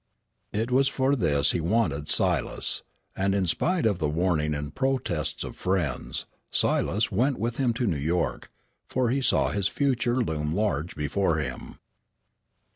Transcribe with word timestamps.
It 0.51 0.71
was 0.71 0.87
for 0.87 1.15
this 1.15 1.51
he 1.51 1.61
wanted 1.61 2.09
Silas, 2.09 2.81
and 3.15 3.35
in 3.35 3.45
spite 3.45 3.85
of 3.85 3.99
the 3.99 4.09
warning 4.09 4.55
and 4.55 4.73
protests 4.73 5.43
of 5.43 5.55
friends, 5.55 6.25
Silas 6.49 7.11
went 7.11 7.37
with 7.37 7.57
him 7.57 7.71
to 7.73 7.85
New 7.85 7.97
York, 7.97 8.49
for 8.87 9.11
he 9.11 9.21
saw 9.21 9.51
his 9.51 9.67
future 9.67 10.15
loom 10.23 10.55
large 10.55 10.95
before 10.95 11.37
him. 11.37 11.77